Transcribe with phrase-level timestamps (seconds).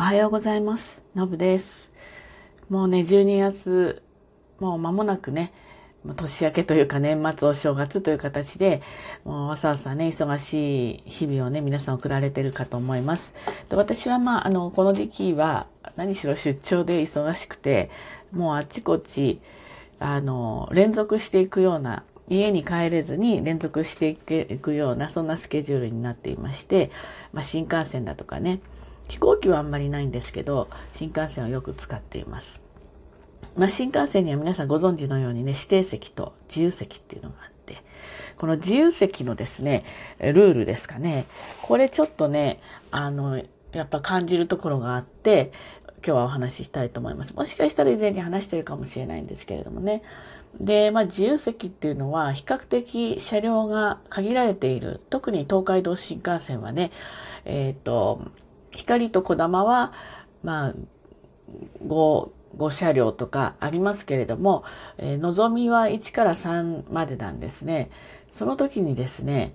[0.00, 1.02] おはようございます。
[1.14, 1.90] のぶです。
[2.70, 4.02] もうね、12月、
[4.58, 5.52] もう間もなくね、
[6.16, 8.80] 年明けというか年末お正月という形で、
[9.24, 13.34] もうわさわさね、忙しい日々をね、皆さん送られてるかと思います。
[13.68, 15.66] で私はまあ、あの、この時期は
[15.96, 17.90] 何しろ出張で忙しくて、
[18.32, 19.42] もうあちこち、
[19.98, 26.90] あの、連続していくような、家に帰れずに連続していくような、そんなスケジュールになっていまして、
[27.34, 28.60] まあ、新幹線だとかね、
[29.10, 32.60] 飛行機はあんまりないんですけど、新幹線をよく使っています。
[33.56, 37.82] まあ、新幹線には皆さんご存知のようにね、指定席と自由席っていうのがあって、
[38.38, 39.84] この自由席のですね、
[40.20, 41.26] ルールですかね、
[41.62, 42.60] これちょっとね、
[42.92, 43.42] あの、
[43.72, 45.52] やっぱ感じるところがあって、
[46.06, 47.34] 今日はお話ししたいと思います。
[47.34, 50.02] もしかしたら以前に話してるかもしれないんですけれどもね。
[50.58, 55.00] で、まあ自由席っていうのは比較的車両が限られている。
[55.10, 56.90] 特に東海道新幹線はね、
[57.44, 58.22] えっ、と、
[58.72, 59.92] 光と小玉は、
[60.42, 60.74] まあ、
[61.86, 64.64] 5、5車両とかありますけれども、
[64.98, 67.90] えー、のぞみは1から3までなんですね。
[68.32, 69.54] その時にですね、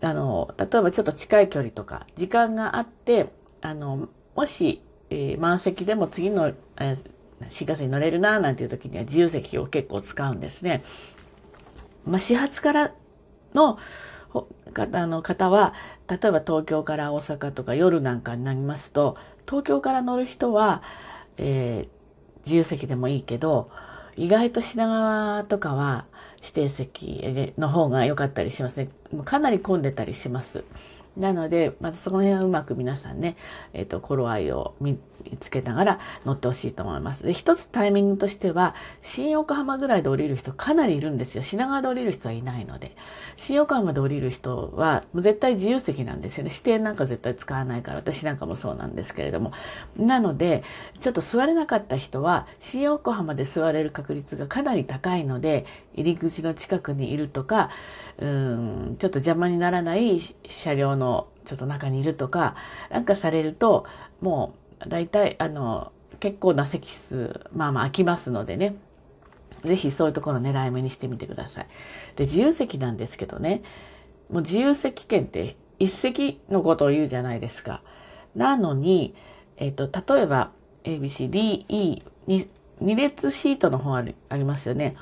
[0.00, 6.98] あの、例えばちょっと近い距離とか、時間があって、あの、もし、えー、満席でも次の、えー、
[7.50, 10.82] 新幹線に乗れるな、なんていう時には自由席を結構使うんですね。
[12.04, 12.94] まあ、始発から
[13.54, 13.78] の
[14.72, 15.74] 方の方は、
[16.08, 19.16] 例えば東京から大阪とか夜なんかになりますと、
[19.46, 20.82] 東京から乗る人は、
[21.36, 23.70] えー、自由席でもいいけど、
[24.16, 26.06] 意外と品川とかは
[26.40, 28.88] 指定席の方が良かったりしますね。
[29.24, 30.64] かなり混んでたりします。
[31.16, 33.36] なので、まずその辺はうまく皆さんね、
[33.74, 34.98] えっ、ー、と、頃合いを見
[35.40, 37.22] つけながら乗ってほしいと思います。
[37.24, 41.42] で、一つタイミングとしては、新横浜ぐらいで降りる人かなりいるんですよ。
[41.42, 42.94] 品川で降りる人はいないので。
[43.36, 46.50] 新横浜で降りる人は、もう絶対自由席なんですよね。
[46.50, 49.52] 指定なんか絶対使わないから、私なんかもそうなんですけれども。
[49.96, 50.62] なので、
[51.00, 57.70] ちょっと座れなかった人は、新横浜で座れる確率がかなり高いので、入り口の近くにいるとか、
[58.18, 62.54] うん、ちょっと邪魔にならない車両のちょっと中にいるとか、
[62.90, 63.86] なんかされると、
[64.20, 68.76] もう大体、あの、結構な席数、まあまあ空きますのでね、
[69.64, 71.66] ぜひそういうところ狙い目にしてみてください。
[72.16, 73.62] で、自由席なんですけどね、
[74.30, 77.82] もう自由席券って一席のことを言うじゃないですか。
[78.34, 79.14] なのに、
[79.56, 80.52] えっ、ー、と、例えば
[80.84, 84.96] ABCDE、2列シートの方ありありますよね。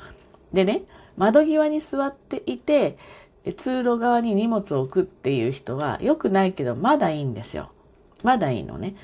[0.52, 0.82] でね、
[1.16, 2.98] 窓際に座っていて、
[3.56, 7.70] 通路側に荷物を置くっていう人は良くないけど、まだいいんですよ。
[8.22, 8.94] まだいいのね。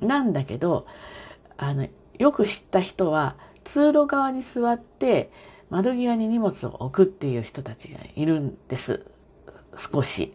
[0.00, 0.86] なんだけど、
[1.56, 1.88] あの、
[2.18, 5.30] よく知った人は、通路側に座って、
[5.68, 9.06] 窓際に荷物を置くっていう人たちがいるんです。
[9.92, 10.34] 少し。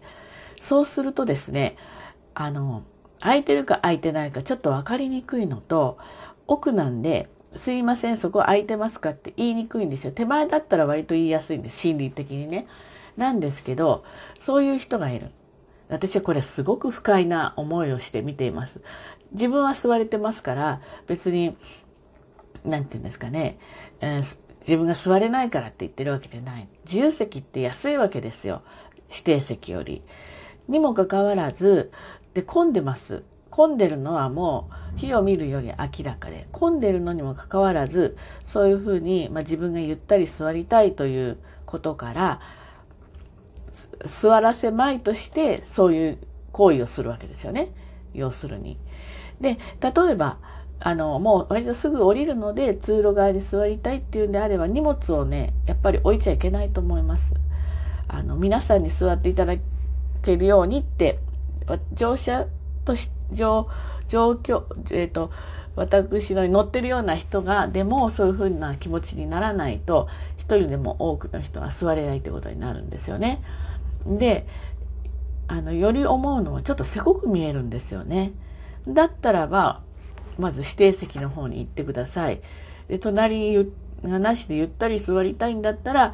[0.61, 1.75] そうするとですね、
[2.33, 2.83] あの、
[3.19, 5.97] 空いてるか空いてないかちょっとわかりにくいのと、
[6.47, 10.11] 奥なんで、すいません、そこ空いてますかって言いにくいんですよ。
[10.11, 12.67] 手前だったら割と言いやすいんです、心理的にね。
[13.17, 14.03] なんですけど、
[14.39, 15.31] そういう人がいる。
[15.89, 18.81] 私はこれすごく不快な思いをして見ています。
[19.31, 21.55] 自分は座れてますから、別に、
[22.63, 23.59] なんて言うんですかね、
[24.01, 26.67] えー、自分が座れないからって言ってるわけじゃない。
[26.85, 28.63] 自由席って安いわけですよ。
[29.09, 30.01] 指定席より。
[30.67, 31.91] にもかかわらず、
[32.33, 33.23] で、混んでます。
[33.55, 42.41] 混んでるのはもう火を見るより明らかで混んでるのにもかかわらずそういうふうに、まあ、自分がゆったり座りたいということから
[44.05, 46.17] 座らせまいとしてそういう
[46.51, 47.73] 行為をするわけですよね
[48.13, 48.77] 要するに。
[49.41, 50.37] で例えば
[50.79, 57.33] あのもう割とすぐ降りるので通路側に座りたいっていうんであれば荷物をねやっぱり置いちゃいけないと思います。
[58.07, 59.55] あの皆さんに座っていただ
[60.23, 61.19] けるようにって
[61.93, 62.45] 乗車
[62.83, 63.67] とし状
[64.07, 65.31] 況、え、ー、と、
[65.75, 73.41] 私の乗ってるような人が、でもそういうふうな気持ちにならないと、一人でも多くの人が座れないってことになるんですよね。
[74.05, 74.47] で、
[75.47, 78.31] あの、より思うのはちょっとせこく見えるんですよね。
[78.87, 79.81] だったらば、
[80.37, 82.41] まず指定席の方に行ってください。
[82.87, 83.67] で、隣
[84.03, 86.13] がなしでゆったり座りたいんだったら、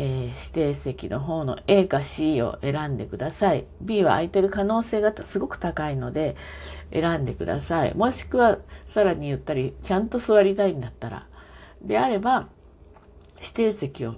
[0.00, 3.66] ー、指定席の方の A か C を選んでください。
[3.80, 6.36] B は空いてる可能性がすごく高いので
[6.92, 7.94] 選んでください。
[7.96, 11.26] もしくはさらにゆったりちゃんと座りたいんだったら。
[11.82, 12.48] であれば
[13.40, 14.14] 指定席を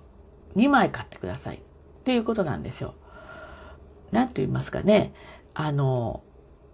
[0.54, 1.56] 2枚買ってください。
[1.56, 1.60] っ
[2.04, 2.94] ていうことなんですよ。
[4.12, 5.14] なんと言いますかね。
[5.54, 6.22] あの、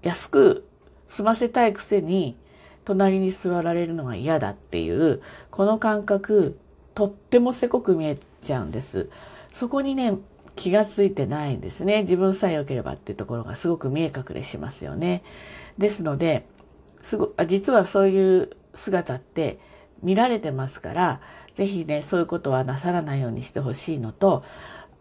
[0.02, 0.66] 安く
[1.08, 2.36] 済ませたいくせに
[2.84, 6.58] 隣に座られるのが嫌だっていうこの感覚
[6.94, 9.08] とってもせこく見えてちゃうんです。
[9.52, 10.14] そこにね、
[10.54, 12.02] 気がついてないんですね。
[12.02, 15.22] 自分さえ良ければっていうところがすごく見え隠れしますよね。
[15.78, 16.46] ですので、
[17.02, 19.58] すご実はそういう姿って
[20.02, 21.20] 見られてますから
[21.54, 24.44] 是非ねそういうことはなさらないようにしてほしいのと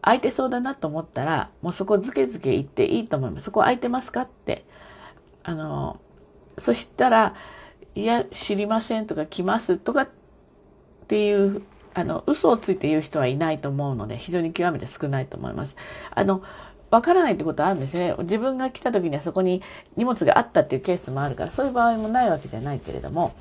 [0.01, 4.65] 空いてそうだなと思ったらもうそこずけずけ行っていいと思いますそこ空いてますかって
[5.43, 5.99] あの
[6.57, 7.35] そしたら
[7.95, 10.09] いや知りませんとか来ますとかっ
[11.07, 11.63] ていう
[11.95, 15.75] あの嘘をついて言う人はいないと思うので非常に極めて少ないと思います。
[16.11, 16.43] あの
[16.91, 18.13] わからないってことはあるんですね。
[18.19, 19.61] 自分が来た時にはそこに
[19.97, 23.33] 荷物があったっていうケースもあるから、そういう場合もないわけじゃないけれども、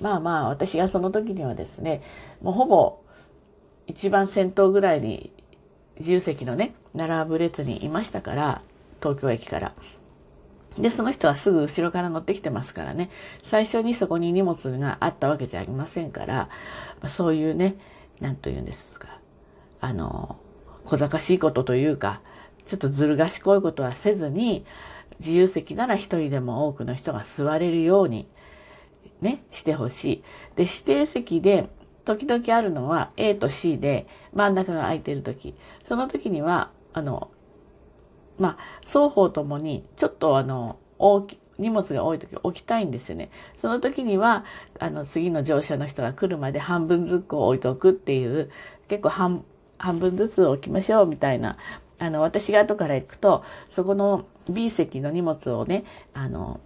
[0.00, 2.02] まあまあ私がその時にはですね、
[2.40, 3.00] もうほぼ
[3.86, 5.32] 一番先頭ぐらいに
[5.98, 8.62] 自由席のね、並ぶ列にいましたから、
[9.00, 9.74] 東京駅から。
[10.78, 13.10] で、その人はすぐ後ろから乗ってきてますからね、
[13.42, 16.48] 最初にそこに荷物があったわけじゃありませんから、
[17.06, 17.76] そういうね、
[18.20, 19.20] 何と言うんですか、
[19.80, 20.36] あの、
[20.84, 22.20] 小賢しいことというか、
[22.66, 24.64] ちょっとずる賢いことはせずに、
[25.20, 28.28] 自由席なら一人でも多くの人が座れるように、
[29.20, 30.22] ね、してほしい。
[30.56, 31.70] で、指定席で、
[32.04, 35.54] 時々あるのは A と C で真ん中が空いてる時。
[35.84, 37.30] その時には、あの、
[38.38, 43.30] まあ、双方ともに、ちょっとあの、大き、荷物が多い時置きたいんですよね。
[43.58, 44.44] その時には、
[44.78, 48.50] あの、次の乗車の人が来るまで半分ずつ置いておくっていう、
[48.88, 49.44] 結構半、
[49.98, 51.58] 分ずつ置きましょうみたいな
[51.98, 56.60] あの、私が後から行くと、そこの B 席の荷物をね、あの、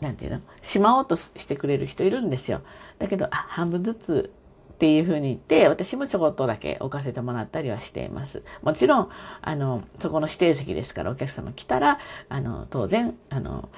[0.00, 2.62] なんていうの、しまおうとしてくれる人いるんですよ。
[2.98, 4.32] だけど、あ、半分ずつ
[4.72, 8.42] っていうふうに言って、私もちょこっとだけ置かせてもらったりはしています。
[8.62, 9.08] もちろん、
[9.42, 13.68] あの、そこの指定席ですから、お客様来たら、あの、当然、あの、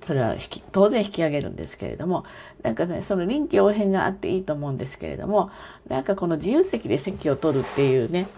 [0.00, 0.36] それは
[0.72, 2.24] 当然引き上げるんですけれども
[2.62, 5.50] なんかねその臨機応変があっていいと思うんですけれども
[5.88, 8.28] なんかこの自由席で席を取るっていうね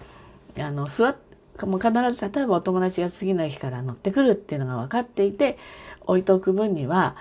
[0.59, 1.17] あの座っ
[1.67, 5.59] もう必ず例えばお友達が次の日から乗ってくるっていうのが分かっていて
[6.03, 7.17] 置いておく分には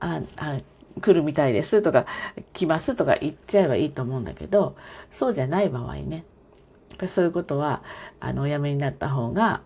[0.00, 0.58] ああ
[1.00, 2.06] 来るみたいですとか
[2.52, 4.76] 来ますとか言っちゃえばいいと思うんだけど
[5.10, 6.24] そうじゃない場合ね
[7.06, 7.82] そういうことは
[8.18, 9.60] あのおやめになった方が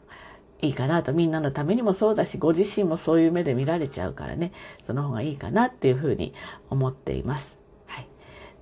[0.63, 4.53] いいかなとみんなのためにもそうだしご自身もそういう目で見られちゃうからね
[4.87, 6.33] その方がいいかなっていうふうに
[6.71, 7.59] 思っています。
[7.87, 8.07] はい、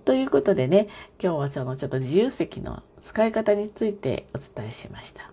[0.05, 0.89] ということでね
[1.23, 5.31] 今日はそのちょっと自由席の使い方についてお伝えしました。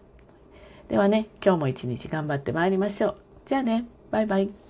[0.89, 3.15] ではね、今日も一日頑張ってまいりましょう。
[3.45, 4.66] じゃあね、バイバイ。